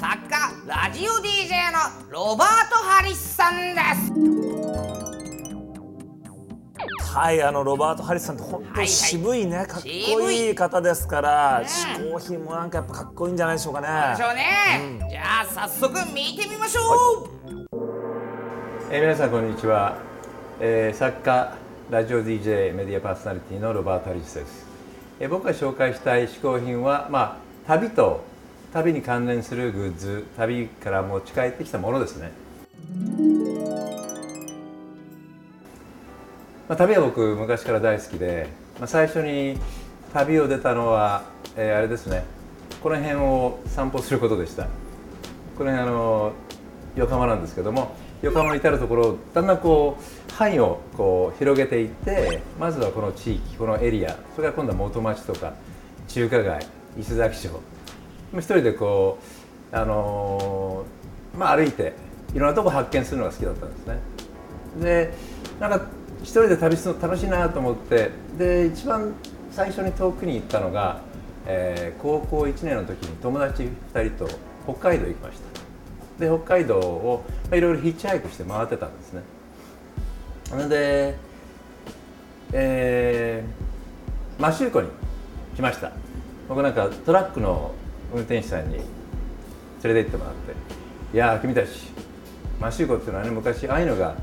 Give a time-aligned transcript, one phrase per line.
[0.00, 3.80] 作家ラジオ DJ のロバート・ハリスさんで
[7.04, 7.14] す。
[7.14, 13.88] はいあのロバート・ハリスさんって本当渋いね、はいはい、かっこいい方ですから嗜好、品もなんかやっぱかっこいいんじゃないでしょうかね。
[14.16, 14.42] でしょうね、
[15.02, 17.82] うん、じゃあ早速見てみましょう、は
[18.84, 19.98] い、えー、皆さんこんにちは、
[20.60, 21.54] えー、作家
[21.90, 24.64] ラジオ DJ メディアパーソナリティのロバート・ハリスです、
[25.20, 28.29] えー、僕が紹介したい嗜好品はまあ旅と
[28.72, 32.30] 旅に関連するグッズ旅から持ち帰ってきたものですね。
[36.68, 38.48] まあ、旅は僕昔から大好きで、
[38.78, 39.58] まあ、最初に
[40.12, 41.24] 旅を出たのは、
[41.56, 42.24] えー、あれですね。
[42.80, 44.68] この辺を散歩することでした。
[45.58, 46.32] この辺あの
[46.96, 55.54] 横浜なんですけども横浜に至るところだんだんこう範囲をこう広げていってまずはこの地域このエリアそれから今度は元町とか
[56.08, 56.66] 中華街
[56.98, 57.60] 石崎町
[58.38, 59.18] 一人でこ
[59.72, 61.94] うあのー、まあ歩いて
[62.34, 63.98] いろんなとこ発見するのが好きだったんですね。
[64.80, 65.14] で
[65.58, 65.86] なんか
[66.22, 69.14] 一人で旅するの楽しいなと思ってで一番
[69.50, 71.00] 最初に遠くに行ったのが、
[71.46, 73.64] えー、高校1年の時に友達
[73.94, 74.30] 2人と
[74.64, 75.40] 北海道行きまし
[76.18, 76.24] た。
[76.24, 79.22] で北海道を、まあ、いろいろヒッチハイクして回ってたんですね。
[80.50, 81.16] なので、
[82.52, 84.88] えー、マシューコに
[85.56, 85.92] 来ました。
[86.48, 87.72] 僕なんかトラックの
[88.12, 88.76] 運転手さんに
[89.82, 90.52] 連れて行ってもらって
[91.14, 91.68] 「いや君たち
[92.60, 94.14] マシューコっていうのはね昔ああいうのが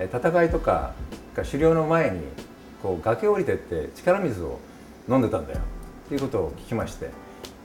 [0.00, 0.92] 戦いとか
[1.34, 2.20] 狩猟の前に
[2.82, 4.58] こう崖を降りてって力水を
[5.08, 5.60] 飲んでたんだよ
[6.06, 7.10] っていうことを聞きまして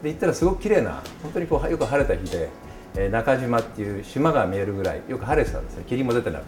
[0.02, 2.50] で行ったらすごく綺麗な本当にこうよく晴れた日で、
[2.96, 5.84] え、中島っていう島が見えるぐらいよく晴れてたんですね。
[5.88, 6.46] 霧も出てなく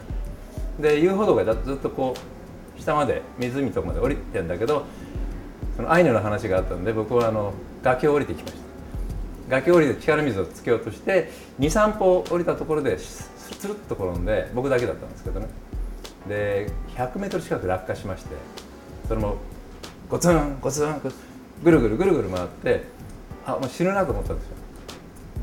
[0.80, 0.94] て。
[0.96, 4.86] で遊歩道がずっとこう下まで湖とかまで降りてんだけど
[5.76, 8.63] そのアイヌの話があったんで僕はあの崖を降りてきました。
[9.50, 13.30] 崖降りて力水をつけようとして23歩降りたところでス
[13.68, 15.48] ルッと転んで僕だけだったんですけどね。
[16.28, 18.36] で 100m 近く落下しまして
[19.08, 19.36] それも
[20.10, 21.02] ゴツンゴツン
[21.64, 22.84] ぐるぐるぐるぐる回って
[23.46, 24.56] あもう死ぬなと思ったんですよ。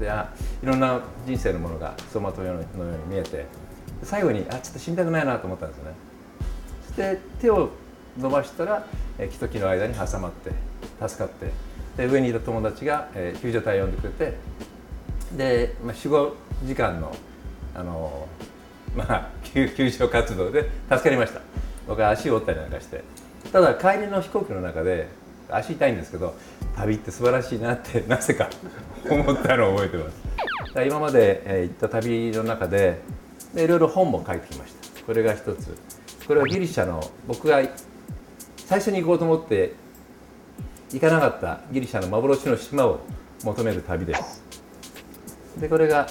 [0.01, 2.67] であいろんな人生のものが走馬灯のように
[3.09, 3.45] 見えて
[4.03, 5.91] 最後にあちょっと死にたくないなと思ったんですよね。
[6.87, 7.71] そして手を
[8.19, 8.87] 伸ばしたら
[9.19, 10.51] 木と木の間に挟まって
[11.07, 11.51] 助かって
[11.97, 14.37] で上にいた友達が、えー、救助隊を呼んでくれて
[15.37, 16.33] で、まあ、45
[16.65, 17.15] 時間の
[17.75, 18.27] あの
[18.97, 21.41] まあ、救救助活動で助かりました。
[21.87, 23.05] 僕は足を折ったりなんかして。
[23.53, 25.07] ただ帰りの飛行機の中で
[25.49, 26.35] 足痛いんですけど
[26.77, 28.51] 旅って素晴らしいなってなぜか
[29.09, 30.87] 思ったのを覚えてます。
[30.87, 32.99] 今まで、え行った旅の中で
[33.55, 35.05] でいろいろ本も書いてきました。
[35.05, 35.77] これが一つ。
[36.27, 37.61] これはギリシャの僕が
[38.57, 39.75] 最初に行こうと思って
[40.93, 43.01] 行かなかったギリシャの幻の島を
[43.45, 44.43] 求める旅です。
[45.61, 46.09] でこれが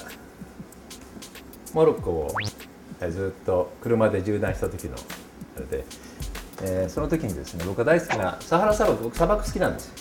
[1.73, 2.31] モロッコを
[3.09, 4.95] ずっと車で縦断した時の
[5.57, 5.85] あれで、
[6.63, 9.93] えー、その時にですね僕が大好きなサハラ砂漠僕砂漠好きなんです。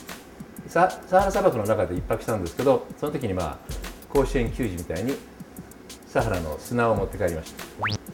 [0.69, 3.59] ササハラ砂漠の中で一泊したんですけどその時にまあ
[4.11, 5.15] 甲子園球児みたいに
[6.07, 7.65] サハラの砂を持って帰りました。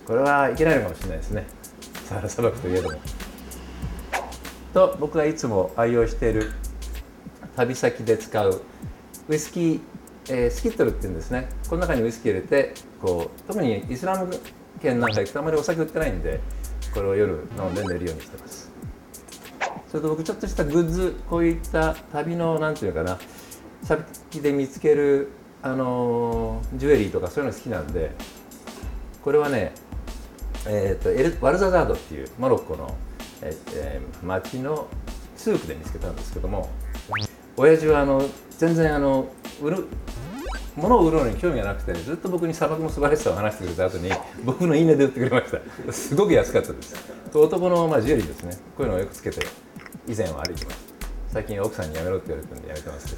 [0.07, 1.47] これはいけないのかもしれないですね。
[2.07, 2.99] サハラ砂漠といえども。
[4.75, 6.51] と僕がいつも愛用している
[7.57, 8.63] 旅先で使う
[9.29, 9.81] ウイスキー、
[10.29, 11.49] えー、スキットルっていうんですね。
[11.69, 14.37] この中にウイスキー入れてこう特にイスラム
[14.83, 16.41] 県なんか行くとあまりお酒売ってないんで
[16.93, 18.71] これを夜飲んで寝るようにしてます。
[19.89, 23.19] それと僕ちょっとしたグッズこういった旅の何て言うかな
[23.85, 25.29] 先で見つける
[25.63, 28.11] あのジュエリーとかそういうの好きなんで
[29.23, 29.73] これはね
[30.67, 32.97] えーと、エルワルザザードっていうモロッコの、
[33.43, 34.89] ええー、町の
[35.37, 36.69] スープで見つけたんですけども
[37.57, 38.23] 親父はあの
[38.59, 39.29] 全然あの
[39.61, 39.87] 売る
[40.77, 44.11] 物を売るのに興味がなくてずっと僕に砂漠の素晴らしさを話してくれた後に
[44.45, 45.53] 僕のいいねで売ってくれまし
[45.87, 45.93] た。
[45.93, 46.97] すごく安かったです。
[47.33, 48.57] 男のまあジュエリーですね。
[48.77, 49.47] こういうのをよくつけて
[50.09, 50.95] 以前は歩いてます。
[51.29, 53.17] 最近奥さんにやめろって言われてるんでやめてます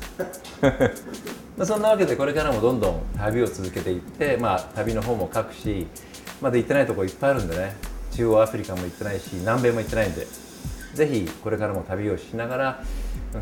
[1.57, 1.65] けど。
[1.65, 5.87] そんなわけでこれからもどんどん旅を続けていって、まあ、旅の方も書くし
[6.43, 7.75] まだ行ってないとこいっぱいあるんでね。
[8.17, 10.27] 中央アフリカも行ってないし南米も行ってないんで
[10.95, 12.83] ぜひこれからも旅をしながら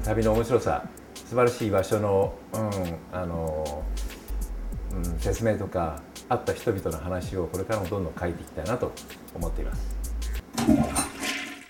[0.04, 0.82] 旅の面白さ
[1.14, 2.70] 素晴らしい場所の,、うん
[3.12, 3.84] あの
[4.92, 8.90] うん、説明とか会った人々の話をこれからもどんどん書いていきたいなと
[9.34, 9.94] 思っています。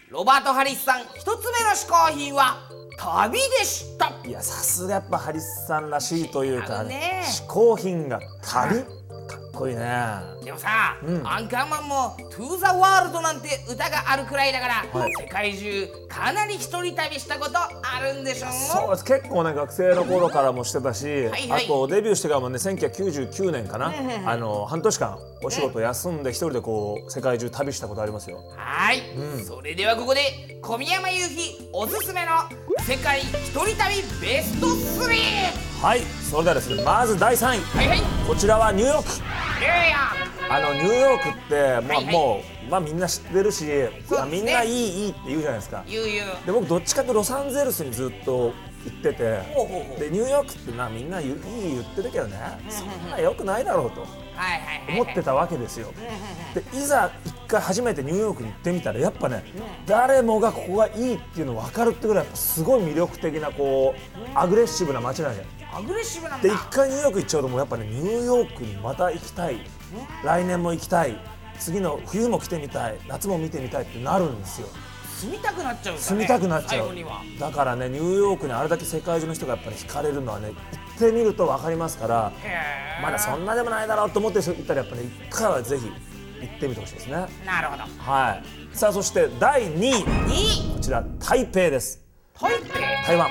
[0.09, 2.57] ロバート・ハリスさん一つ目の嗜好品は
[2.97, 4.13] 旅でした。
[4.25, 7.23] いやさすがやっぱハリスさんらしいというかね。
[7.27, 8.85] 嗜好品が旅？
[9.55, 9.85] こいいね。
[10.45, 11.27] でもさ、うん。
[11.27, 15.13] アンカーマンも「トゥーザワールドなんて歌があるくらいだから、はい。
[15.19, 19.05] 世界中かなり一人旅したことあるんでしょそうです。
[19.05, 21.65] 結構ね学生の頃からもしてたし、はいはい。
[21.65, 23.93] あとデビューしてからもね1999年かな、
[24.27, 28.43] あの半年間お仕事休んで一人でこう世界中旅したことありますよ。
[28.57, 29.03] はい、
[29.47, 32.33] それではここで小宮山雄飛おすすめの
[32.87, 35.83] 世界一人旅ベスト 3!
[35.83, 36.01] はい。
[36.31, 37.61] それではですねまず第3位。
[37.61, 38.01] はいはい。
[38.27, 39.44] こちらはニューヨーク
[40.49, 42.13] あのニューヨークって、まあはいはい。
[42.13, 43.65] もう、まあ、みんな知ってるし、
[44.11, 45.85] まあ、みんないいいいって言うじゃないですか。
[45.87, 46.25] ゆうゆう。
[46.47, 48.53] で僕どっちかとロサンゼルスにずっと
[48.85, 49.19] 行ってて
[49.99, 52.39] でニューヨークってなみんないい言ってるけどね
[52.69, 54.07] そんな良くないだろうと
[54.89, 55.93] 思ってたわけですよ。
[56.55, 59.45] でいざ一回初めてニューヨークに行ってみたらやっぱね
[59.87, 65.45] 誰もがここがいいっていうの分かるってぐらいやっぱすごい魅力的なこうアグレッシブな街なんじゃ
[65.77, 69.59] アグレッシブなんでだ一回ニューヨーク行っちゃうともうやっぱねニューヨークにまた行きたい。
[70.25, 71.17] 来年も行きたい。
[71.59, 72.99] 次の冬も来てみたい。
[73.07, 74.67] 夏も見てみたいってなるんですよ
[75.21, 76.89] 住みたくなっちゃうんだね住みたくなっちゃう。
[77.39, 80.55] だからねニューヨークにあれだけ世界中の人がやっぱり惹かれるのはね行
[80.97, 82.33] ってみると分かりますから
[83.03, 85.93] まだそんなでもないだろうと思ってる人いたらやっぱね一回はぜひ行
[86.57, 87.27] ってみてほしいですね。
[87.47, 87.85] なるほど。
[87.99, 88.77] はい。
[88.77, 89.93] さあそして第2位。
[90.03, 92.03] 2こちら台北です。
[92.39, 92.79] 台北。
[93.07, 93.31] 台湾。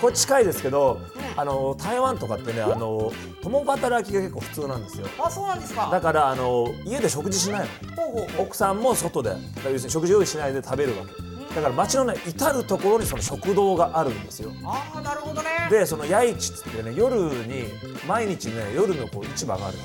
[0.00, 1.00] これ近いですけど
[1.36, 5.06] あの台湾とかってねあの共働きが結構普通なんですよ。
[5.18, 5.88] あそうなんですか。
[5.90, 7.96] だからあの家で食事しないの。
[7.96, 8.46] ほうほうほう。
[8.46, 14.50] 奥さんも外で要するに食事用意しないで食べるわけだから街のね至る所にその食堂があるんですよ。
[14.64, 15.48] ああなるほどね。
[15.70, 17.64] でその八市っつってね夜に
[18.08, 19.78] 毎日ね夜のこう市場がある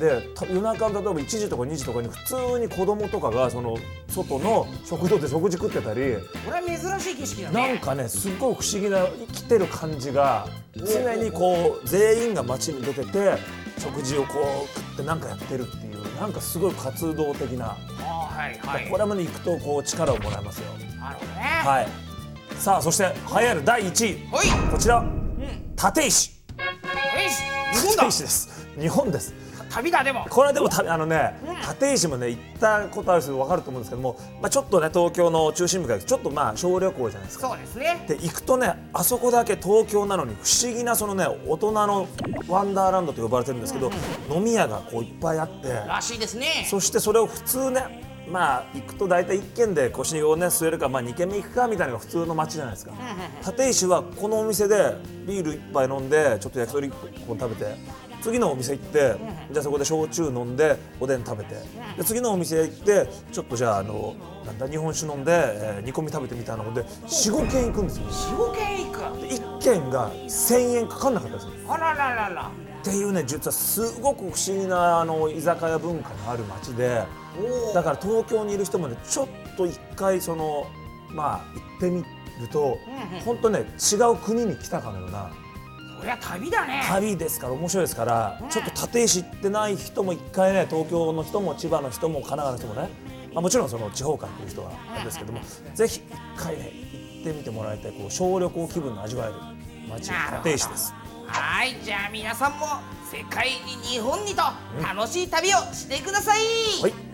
[0.00, 3.76] でた夜中の例えば1時とか2時とかに普通に子供とかがその
[4.08, 7.68] 外の食堂で食事食ってたりこれは珍しい景色だね。
[7.68, 13.36] なんかねすっごい不思議な生きてる感じが常にこう全員が街に出てて
[13.78, 17.76] 食事をこう食ってなんかやってるっていうなんかすごい活動的な
[18.58, 18.90] はいはい。
[18.90, 20.72] これもね行くとこう力をもらえますよ。
[20.98, 21.42] なるほどね。
[21.64, 21.88] はい。
[22.56, 24.28] さあそして栄えある第1位。
[24.28, 24.46] ほい。
[24.70, 25.04] こちら。
[25.82, 26.32] 立石。
[27.18, 27.42] えいし
[27.72, 28.68] 日本だ立石です。
[28.78, 29.34] 日本です。
[29.70, 30.26] 旅だでも。
[30.28, 31.32] これでもたあのね
[31.80, 37.48] 立石もね行ったことある人分かると思うんですけども、まあ、ちょっとね東京の中心部からちょっとまあ小旅行じゃないですか。
[37.48, 38.04] そうですね。
[38.08, 42.08] で行くとねあそこだけ東京なのに不思議なそのね大人の
[42.48, 43.92] ワンダーランドと呼ばれてるんですけど、
[44.28, 45.68] 飲み屋がこういっぱいあって。
[45.68, 46.66] らしいですね。
[46.68, 52.92] そしてそれを普通ねまあ行くと大体1軒で腰をね据えるか、まあ、2軒目行くかみたいなのが普通の街じゃないですか。
[53.46, 54.94] 立石はこのお店で
[55.26, 57.76] ビール1杯飲んでちょっと焼き鳥1本食べて
[58.22, 59.16] 次のお店行って
[59.50, 61.54] じゃあそこで焼酎飲んでおでん食べて
[61.96, 68.06] で次のお店行ってちょっとじゃああのなんだ日本酒飲んで、えー煮込み食べてみたいなので45軒行くんですよ。
[68.06, 69.20] 45軒行く。
[69.22, 71.50] で1軒が1000円かかんなかったですよ。
[71.68, 72.50] あらららら
[72.80, 77.02] っていうね実はすごく不思議なあの居酒屋文化のある街で
[77.74, 80.66] だから東京にいる人もねちょっと一回その
[81.10, 82.04] まあ行ってみ
[82.40, 82.78] ると
[83.24, 85.30] 本当ね違う国に来たかのような
[86.00, 86.82] そりゃ旅だね。
[86.86, 92.88] 旅ですから面白いですからちょっと立石行ってない人も一回ね東京の人も千葉の人も神奈川の人もね、
[93.34, 95.40] まあ、もちろんその地方から来る人はあれですけども
[95.74, 99.34] ぜひ一回ね行ってみてもらいたいこう小旅行気分の味わえる
[99.90, 100.50] 街なるほど。
[100.50, 100.94] 立石です。
[101.32, 102.66] はいじゃあ皆さんも
[103.04, 104.42] 世界に日本にと
[104.82, 106.38] 楽しい旅をしてください、
[106.82, 107.09] はい。